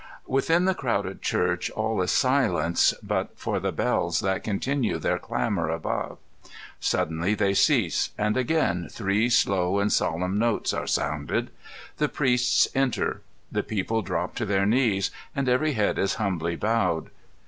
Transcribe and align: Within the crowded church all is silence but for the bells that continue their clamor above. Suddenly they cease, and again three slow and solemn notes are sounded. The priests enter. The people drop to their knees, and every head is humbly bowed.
Within 0.25 0.65
the 0.65 0.73
crowded 0.73 1.21
church 1.21 1.69
all 1.69 2.01
is 2.01 2.11
silence 2.11 2.95
but 3.03 3.29
for 3.37 3.59
the 3.59 3.71
bells 3.71 4.21
that 4.21 4.43
continue 4.43 4.97
their 4.97 5.19
clamor 5.19 5.69
above. 5.69 6.17
Suddenly 6.79 7.35
they 7.35 7.53
cease, 7.53 8.09
and 8.17 8.35
again 8.35 8.89
three 8.91 9.29
slow 9.29 9.77
and 9.77 9.93
solemn 9.93 10.39
notes 10.39 10.73
are 10.73 10.87
sounded. 10.87 11.51
The 11.97 12.09
priests 12.09 12.67
enter. 12.73 13.21
The 13.51 13.61
people 13.61 14.01
drop 14.01 14.33
to 14.37 14.45
their 14.47 14.65
knees, 14.65 15.11
and 15.35 15.47
every 15.47 15.73
head 15.73 15.99
is 15.99 16.15
humbly 16.15 16.55
bowed. 16.55 17.11